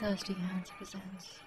[0.00, 1.42] Thirsty Hands presents.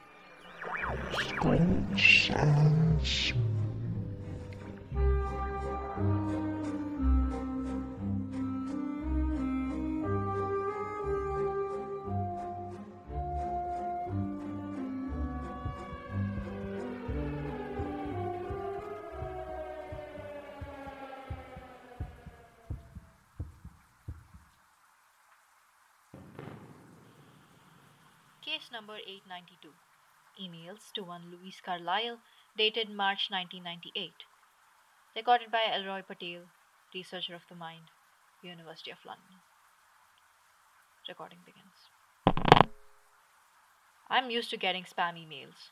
[28.53, 29.69] Case number 892.
[30.39, 32.19] Emails to one Louise Carlyle,
[32.55, 34.11] dated March 1998.
[35.15, 36.41] Recorded by ElRoi Patel,
[36.93, 37.89] researcher of the mind,
[38.43, 39.41] University of London.
[41.09, 41.89] Recording begins.
[44.07, 45.71] I'm used to getting spam emails.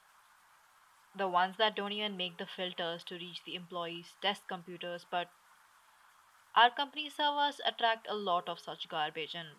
[1.16, 5.30] The ones that don't even make the filters to reach the employees' desk computers, but
[6.56, 9.50] our company servers attract a lot of such garbage and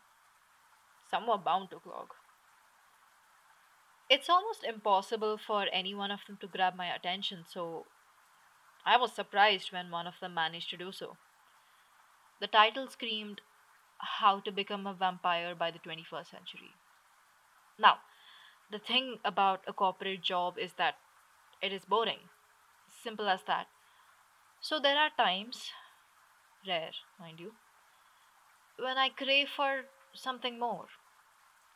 [1.08, 2.08] some were bound to clog.
[4.12, 7.86] It's almost impossible for any one of them to grab my attention, so
[8.84, 11.16] I was surprised when one of them managed to do so.
[12.38, 13.40] The title screamed,
[14.20, 16.74] How to Become a Vampire by the 21st Century.
[17.78, 18.00] Now,
[18.70, 20.96] the thing about a corporate job is that
[21.62, 22.28] it is boring.
[23.02, 23.68] Simple as that.
[24.60, 25.70] So there are times,
[26.68, 27.52] rare, mind you,
[28.78, 30.88] when I crave for something more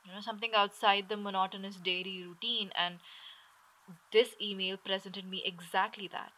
[0.06, 2.70] you know something outside the monotonous daily routine.
[2.76, 2.98] And
[4.12, 6.32] this email presented me exactly that.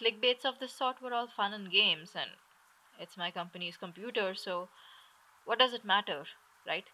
[0.00, 2.30] Clickbaits of this sort were all fun and games and
[2.98, 4.68] it's my company's computer so
[5.44, 6.24] what does it matter
[6.66, 6.84] right?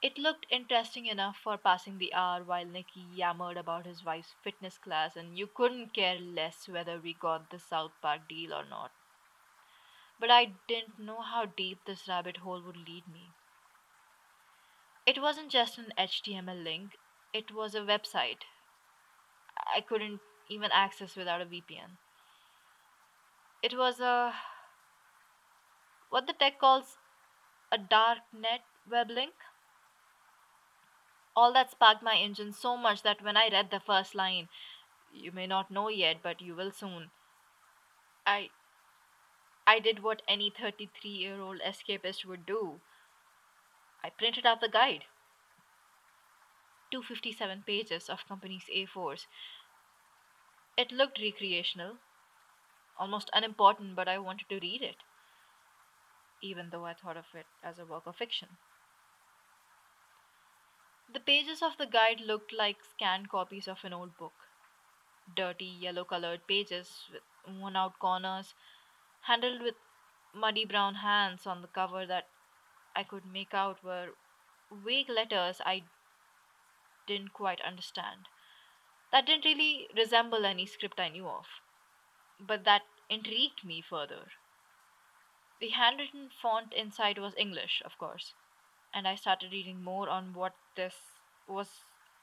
[0.00, 4.78] It looked interesting enough for passing the hour while Nicky yammered about his wife's fitness
[4.78, 8.92] class, and you couldn't care less whether we got the South Park deal or not
[10.20, 13.30] but I didn't know how deep this rabbit hole would lead me.
[15.06, 16.96] It wasn't just an HTML link,
[17.32, 18.44] it was a website
[19.74, 21.98] I couldn't even access without a VPN.
[23.62, 24.34] It was a
[26.10, 26.96] what the tech calls
[27.70, 29.34] a dark net web link.
[31.36, 34.48] All that sparked my engine so much that when I read the first line,
[35.12, 37.10] you may not know yet, but you will soon,
[38.26, 38.50] I
[39.68, 42.80] I did what any 33 year old escapist would do.
[44.02, 45.04] I printed out the guide.
[46.90, 49.26] 257 pages of company's A4s.
[50.78, 51.96] It looked recreational,
[52.98, 54.96] almost unimportant, but I wanted to read it,
[56.40, 58.48] even though I thought of it as a work of fiction.
[61.12, 64.32] The pages of the guide looked like scanned copies of an old book.
[65.36, 67.22] Dirty, yellow colored pages with
[67.60, 68.54] worn out corners
[69.28, 69.74] handled with
[70.34, 72.28] muddy brown hands on the cover that
[72.96, 74.08] I could make out were
[74.72, 75.82] vague letters I
[77.06, 78.28] didn't quite understand.
[79.12, 81.46] That didn't really resemble any script I knew of,
[82.40, 84.24] but that intrigued me further.
[85.60, 88.34] The handwritten font inside was English, of course,
[88.94, 90.94] and I started reading more on what this
[91.48, 91.68] was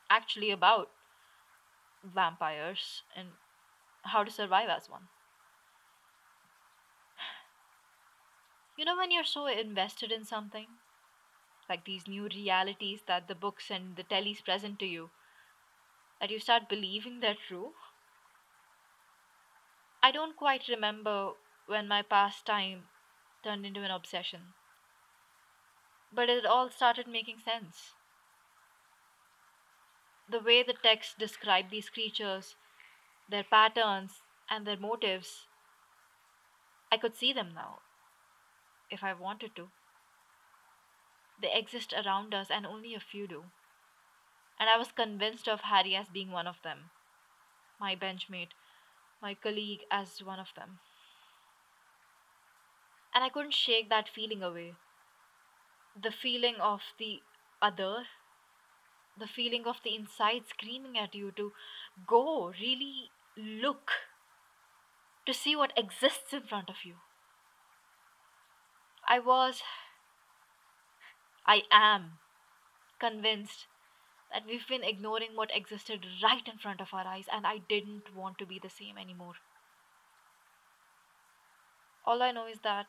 [0.10, 0.90] actually about
[2.04, 3.30] vampires and
[4.04, 5.08] how to survive as one.
[8.78, 10.68] You know, when you're so invested in something,
[11.69, 15.09] like these new realities that the books and the tellies present to you,
[16.19, 17.72] that you start believing they're true?
[20.03, 21.31] I don't quite remember
[21.68, 22.84] when my pastime
[23.44, 24.41] turned into an obsession,
[26.14, 27.94] but it all started making sense.
[30.30, 32.56] The way the text described these creatures,
[33.30, 35.47] their patterns, and their motives,
[36.91, 37.80] I could see them now
[38.90, 39.68] if I wanted to.
[41.41, 43.44] They exist around us, and only a few do.
[44.59, 46.91] And I was convinced of Harry as being one of them,
[47.79, 48.53] my benchmate,
[49.22, 50.79] my colleague as one of them.
[53.13, 54.73] And I couldn't shake that feeling away.
[56.02, 57.22] The feeling of the
[57.61, 58.03] other,
[59.17, 61.53] the feeling of the inside screaming at you to
[62.08, 63.91] go, really look,
[65.26, 66.96] to see what exists in front of you.
[69.07, 69.61] I was,
[71.46, 72.17] I am
[72.99, 73.67] convinced
[74.31, 78.16] that we've been ignoring what existed right in front of our eyes, and I didn't
[78.16, 79.35] want to be the same anymore.
[82.03, 82.87] All I know is that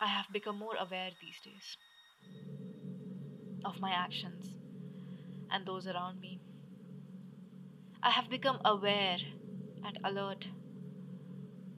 [0.00, 1.76] I have become more aware these days
[3.64, 4.50] of my actions
[5.50, 6.40] and those around me.
[8.02, 9.18] I have become aware
[9.84, 10.44] and alert,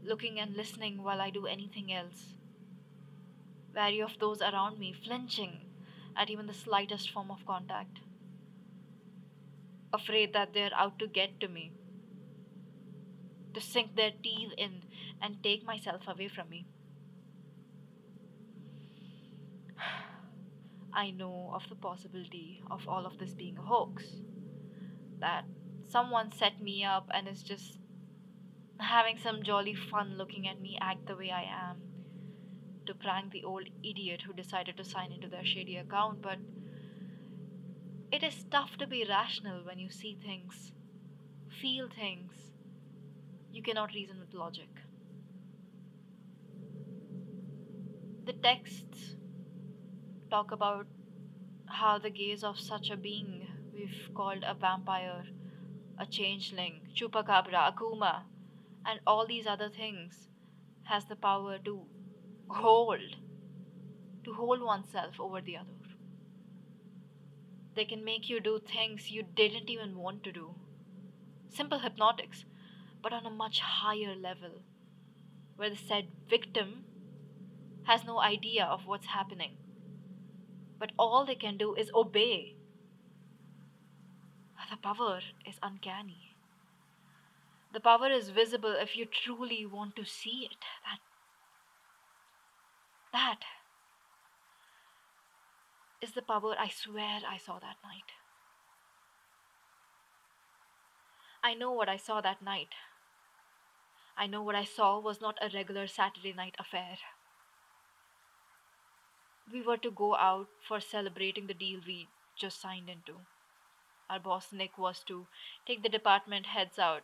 [0.03, 2.38] looking and listening while I do anything else
[3.75, 5.61] wary of those around me, flinching
[6.17, 7.99] at even the slightest form of contact,
[9.93, 11.73] afraid that they're out to get to me,
[13.55, 14.83] to sink their teeth in
[15.21, 16.67] and take myself away from me.
[20.93, 24.05] I know of the possibility of all of this being a hoax.
[25.21, 25.45] That
[25.89, 27.79] someone set me up and is just
[28.79, 31.98] having some jolly fun looking at me act the way I am
[32.89, 36.39] to prank the old idiot who decided to sign into their shady account, but
[38.11, 40.73] it is tough to be rational when you see things,
[41.61, 42.33] feel things.
[43.53, 44.71] You cannot reason with logic.
[48.25, 49.17] The texts
[50.31, 50.87] talk about
[51.67, 55.25] how the gaze of such a being we've called a vampire,
[55.99, 58.23] a changeling, chupacabra, akuma,
[58.87, 60.29] and all these other things
[60.85, 61.87] has the power to
[62.49, 63.17] hold,
[64.25, 65.69] to hold oneself over the other.
[67.75, 70.55] They can make you do things you didn't even want to do.
[71.49, 72.45] Simple hypnotics,
[73.03, 74.63] but on a much higher level,
[75.57, 76.85] where the said victim
[77.85, 79.57] has no idea of what's happening.
[80.79, 82.55] But all they can do is obey.
[84.71, 86.35] The power is uncanny.
[87.73, 90.59] The power is visible if you truly want to see it.
[90.85, 91.01] That
[93.13, 93.41] that
[96.01, 98.13] is the power I swear I saw that night.
[101.43, 102.75] I know what I saw that night.
[104.17, 106.99] I know what I saw was not a regular Saturday night affair.
[109.53, 113.21] We were to go out for celebrating the deal we just signed into.
[114.11, 115.27] Our boss Nick was to
[115.67, 117.03] take the department heads out.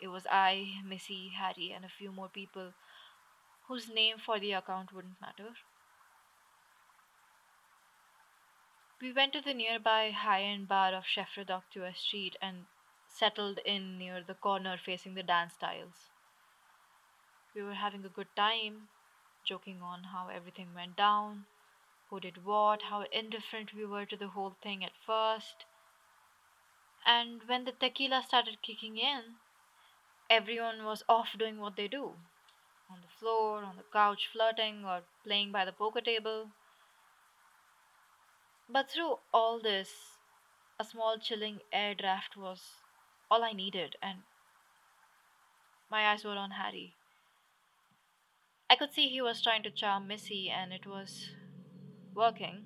[0.00, 2.72] It was I, Missy, Harry, and a few more people
[3.68, 5.50] whose name for the account wouldn't matter.
[9.00, 12.66] We went to the nearby high end bar of Chefredoc to street and
[13.08, 16.10] settled in near the corner facing the dance tiles.
[17.54, 18.88] We were having a good time,
[19.44, 21.44] joking on how everything went down,
[22.10, 25.64] who did what, how indifferent we were to the whole thing at first.
[27.04, 29.34] And when the tequila started kicking in,
[30.30, 32.12] everyone was off doing what they do
[32.92, 36.48] on the floor, on the couch, flirting, or playing by the poker table.
[38.68, 39.90] But through all this,
[40.78, 42.60] a small chilling air draft was
[43.30, 44.18] all I needed, and
[45.90, 46.94] my eyes were on Harry.
[48.68, 51.30] I could see he was trying to charm Missy, and it was
[52.14, 52.64] working.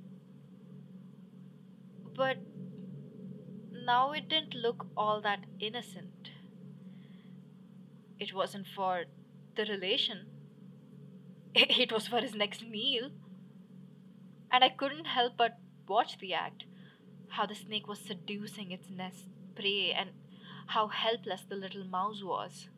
[2.17, 2.38] But
[3.84, 6.31] now it didn't look all that innocent.
[8.19, 9.05] It wasn't for
[9.56, 10.26] the relation.
[11.55, 13.11] It was for his next meal.
[14.50, 15.58] And I couldn't help but
[15.88, 16.64] watch the act.
[17.29, 20.11] How the snake was seducing its nest prey and
[20.69, 22.69] how helpless the little mouse was.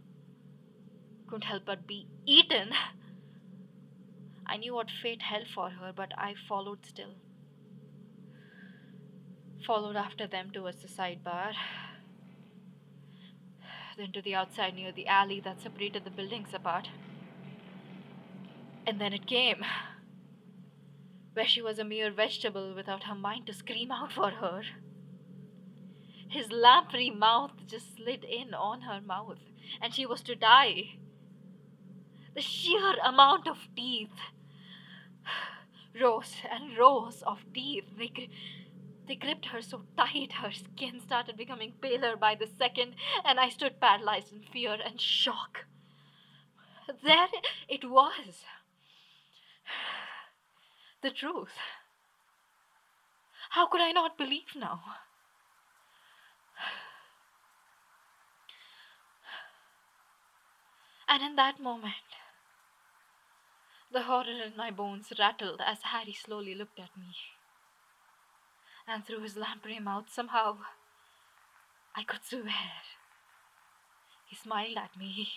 [1.27, 2.71] Couldn't help but be eaten.
[4.47, 7.15] I knew what fate held for her, but I followed still.
[9.67, 11.53] Followed after them towards the sidebar
[13.99, 16.89] then to the outside near the alley that separated the buildings apart.
[18.87, 19.65] And then it came,
[21.35, 24.63] where she was a mere vegetable without her mind to scream out for her.
[26.31, 29.39] His lamprey mouth just slid in on her mouth,
[29.83, 30.99] and she was to die.
[32.35, 34.17] The sheer amount of teeth,
[36.01, 38.29] rows and rows of teeth, they,
[39.09, 43.49] they gripped her so tight, her skin started becoming paler by the second, and I
[43.49, 45.65] stood paralyzed in fear and shock.
[47.03, 47.29] There
[47.69, 48.45] it was.
[51.03, 51.57] The truth.
[53.51, 54.83] How could I not believe now?
[61.09, 61.95] And in that moment,
[63.91, 67.15] the horror in my bones rattled as Harry slowly looked at me
[68.89, 70.57] and through his lamprey mouth somehow
[71.95, 72.45] I could swear.
[74.27, 75.29] He smiled at me.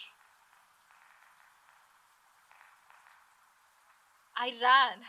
[4.38, 5.00] I ran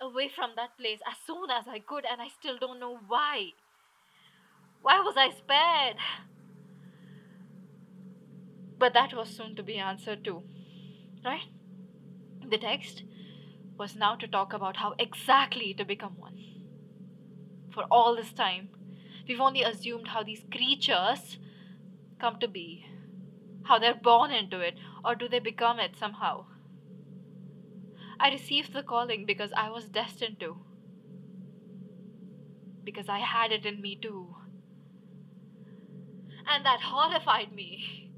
[0.00, 3.52] away from that place as soon as I could, and I still don't know why.
[4.82, 5.96] Why was I spared?
[8.78, 10.42] But that was soon to be answered too,
[11.24, 11.48] right?
[12.48, 13.04] The text
[13.78, 16.59] was now to talk about how exactly to become one
[17.72, 18.68] for all this time.
[19.26, 21.38] We've only assumed how these creatures
[22.18, 22.86] come to be,
[23.64, 24.74] how they're born into it,
[25.04, 26.46] or do they become it somehow?
[28.18, 30.58] I received the calling because I was destined to.
[32.84, 34.34] Because I had it in me too.
[36.46, 38.10] And that horrified me.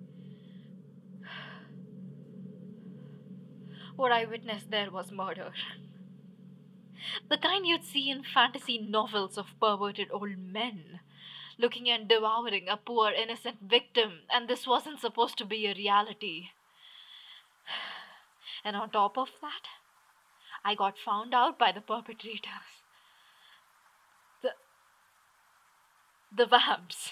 [3.97, 5.53] What I witnessed there was murder.
[7.29, 11.01] The kind you'd see in fantasy novels of perverted old men
[11.59, 16.49] looking and devouring a poor innocent victim, and this wasn't supposed to be a reality.
[18.65, 19.67] And on top of that,
[20.65, 22.85] I got found out by the perpetrators.
[24.41, 24.51] The
[26.37, 27.11] the vamps.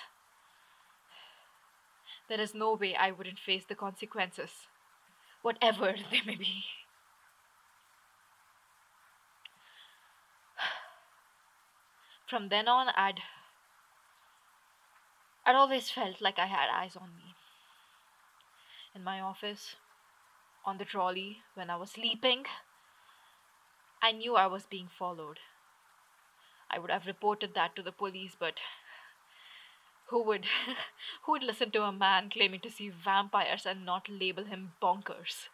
[2.28, 4.68] There is no way I wouldn't face the consequences,
[5.42, 6.62] whatever they may be.
[12.30, 13.22] From then on, I'd
[15.44, 17.34] I'd always felt like I had eyes on me.
[18.94, 19.74] In my office,
[20.64, 22.44] on the trolley, when I was sleeping,
[24.00, 25.40] I knew I was being followed.
[26.70, 28.60] I would have reported that to the police, but
[30.06, 30.46] who would
[31.24, 35.48] who would listen to a man claiming to see vampires and not label him bonkers?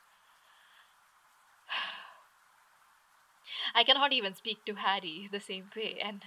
[3.74, 6.26] I cannot even speak to Harry the same way, and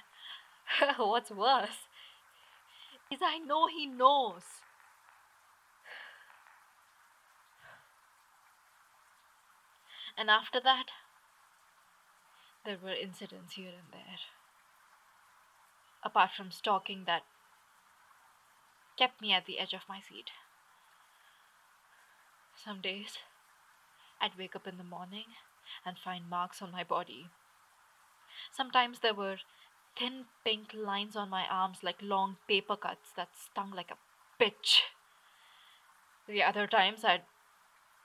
[0.97, 1.87] what's worse
[3.11, 4.43] is I know he knows.
[10.17, 10.87] And after that,
[12.65, 14.19] there were incidents here and there.
[16.03, 17.23] Apart from stalking that
[18.97, 20.31] kept me at the edge of my seat.
[22.53, 23.17] Some days,
[24.21, 25.25] I'd wake up in the morning
[25.85, 27.27] and find marks on my body.
[28.51, 29.37] Sometimes there were
[29.97, 34.81] thin pink lines on my arms like long paper cuts that stung like a bitch.
[36.27, 37.23] The other times I'd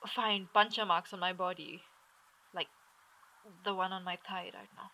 [0.06, 1.82] find puncture marks on my body,
[2.54, 2.68] like
[3.64, 4.90] the one on my thigh right now.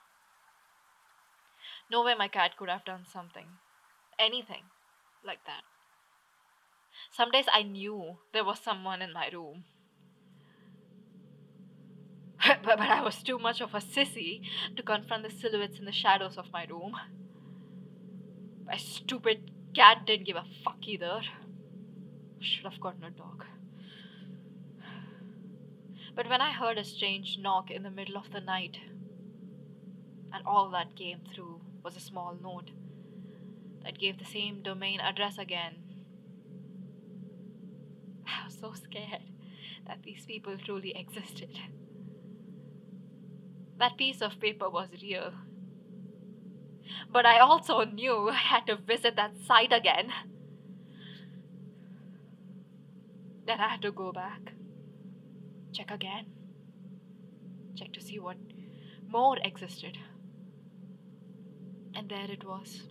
[1.91, 3.47] No way my cat could have done something,
[4.19, 4.63] anything
[5.25, 5.63] like that.
[7.11, 9.65] Some days I knew there was someone in my room.
[12.65, 14.43] but, but I was too much of a sissy
[14.77, 16.97] to confront the silhouettes in the shadows of my room.
[18.67, 21.23] My stupid cat didn't give a fuck either.
[22.39, 23.45] Should have gotten a dog.
[26.15, 28.79] But when I heard a strange knock in the middle of the night,
[30.33, 32.71] and all that came through was a small note
[33.85, 35.77] that gave the same domain address again,
[38.27, 39.23] I was so scared
[39.87, 41.59] that these people truly existed.
[43.81, 45.33] That piece of paper was real.
[47.11, 50.13] But I also knew I had to visit that site again.
[53.47, 54.53] Then I had to go back,
[55.73, 56.27] check again,
[57.75, 58.37] check to see what
[59.09, 59.97] more existed.
[61.95, 62.83] And there it was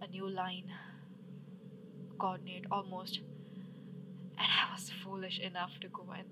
[0.00, 0.72] a new line,
[2.18, 3.20] coordinate almost.
[4.38, 6.28] And I was foolish enough to go and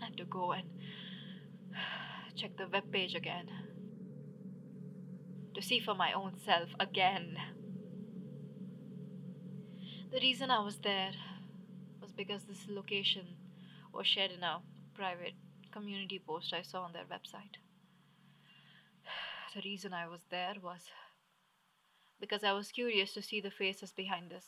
[0.00, 0.68] and to go and
[2.36, 3.48] check the web page again
[5.54, 7.36] to see for my own self again.
[10.10, 11.12] The reason I was there
[12.00, 13.36] was because this location
[13.92, 14.60] was shared in a
[14.94, 15.34] private
[15.70, 17.56] community post I saw on their website.
[19.54, 20.80] The reason I was there was
[22.20, 24.46] because I was curious to see the faces behind this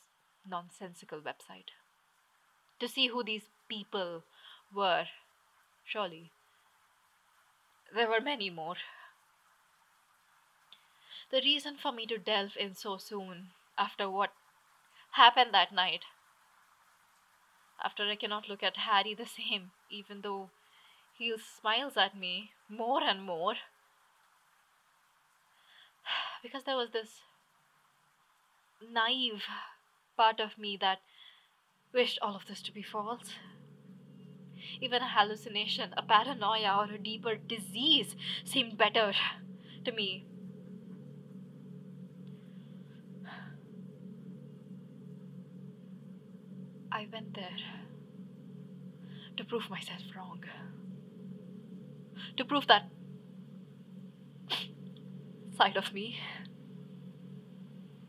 [0.49, 1.71] nonsensical website.
[2.81, 4.23] To see who these people
[4.75, 5.05] were,
[5.85, 6.31] surely
[7.93, 8.77] there were many more.
[11.31, 14.33] The reason for me to delve in so soon after what
[15.13, 16.05] happened that night,
[17.85, 20.51] after I cannot look at Harry the same, even though
[21.17, 23.55] he smiles at me more and more,
[26.43, 27.23] because there was this
[28.81, 29.43] naive
[30.17, 31.01] part of me that
[31.93, 33.35] wished all of this to be false
[34.81, 39.13] even a hallucination, a paranoia, or a deeper disease seemed better
[39.85, 40.25] to me.
[46.93, 47.57] I went there
[49.37, 50.45] to prove myself wrong.
[52.37, 52.89] To prove that
[55.57, 56.19] side of me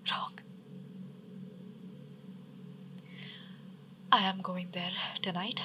[0.10, 0.40] wrong.
[4.12, 5.60] I am going there tonight.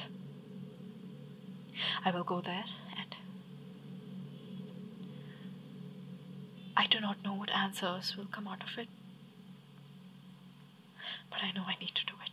[2.04, 2.64] I will go there
[2.99, 3.16] and
[6.76, 8.88] I do not know what answers will come out of it,
[11.30, 12.30] but I know I need to do it.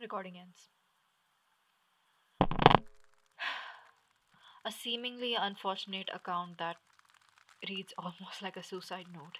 [0.00, 0.68] Recording ends.
[4.64, 6.76] A seemingly unfortunate account that
[7.68, 9.38] reads almost like a suicide note.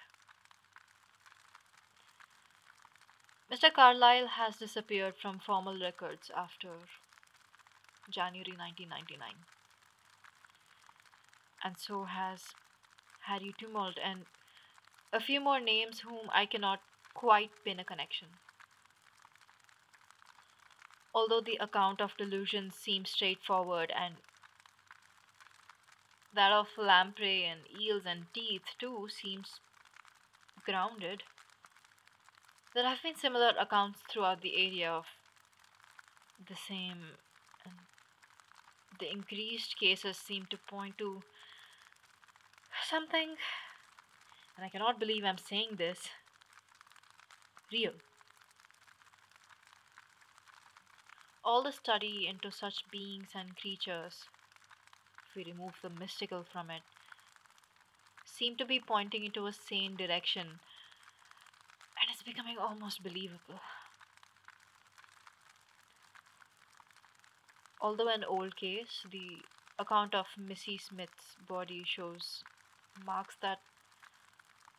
[3.50, 3.72] Mr.
[3.72, 6.84] Carlyle has disappeared from formal records after
[8.08, 9.44] January 1999,
[11.64, 12.54] and so has
[13.26, 14.26] Harry Tumult and
[15.12, 16.82] a few more names whom I cannot
[17.14, 18.40] quite pin a connection.
[21.14, 24.20] Although the account of delusions seems straightforward and
[26.34, 29.60] that of lamprey and eels and teeth too seems
[30.64, 31.22] grounded,
[32.75, 35.07] there have been similar accounts throughout the area of
[36.49, 36.99] the same,
[37.64, 37.75] and
[38.99, 41.23] the increased cases seem to point to
[42.90, 43.37] something,
[44.57, 46.09] and I cannot believe I'm saying this,
[47.73, 47.93] real.
[51.45, 54.25] All the study into such beings and creatures,
[55.28, 56.83] if we remove the mystical from it,
[58.25, 60.59] seem to be pointing into a sane direction,
[62.25, 63.61] becoming almost believable.
[67.81, 69.43] Although an old case, the
[69.78, 72.43] account of Missy Smith's body shows
[73.04, 73.59] marks that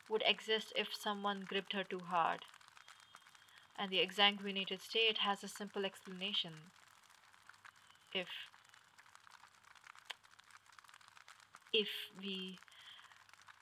[0.08, 2.40] would exist if someone gripped her too hard.
[3.78, 6.52] And the exsanguinated state has a simple explanation.
[8.14, 8.28] If
[11.72, 11.88] if
[12.20, 12.58] we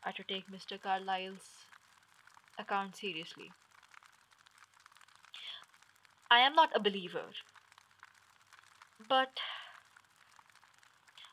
[0.05, 0.81] are to take Mr.
[0.81, 1.67] Carlyle's
[2.59, 3.51] account seriously.
[6.31, 7.31] I am not a believer,
[9.09, 9.41] but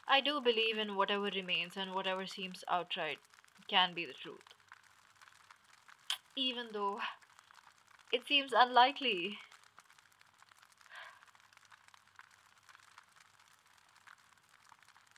[0.08, 3.20] I do believe in whatever remains and whatever seems outright
[3.68, 4.44] can be the truth.
[6.36, 7.00] Even though
[8.12, 9.40] it seems unlikely.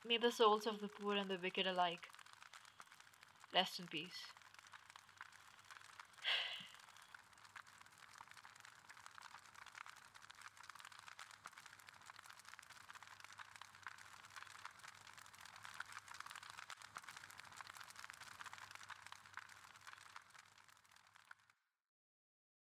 [0.06, 2.08] May the souls of the poor and the wicked alike
[3.52, 4.32] rest in peace.